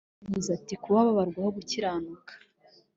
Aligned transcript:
Pawulo 0.09 0.23
yaravuze 0.23 0.49
ati 0.57 0.73
‘kuba 0.83 1.07
babarwaho 1.07 1.49
gukiranuka 1.57 2.31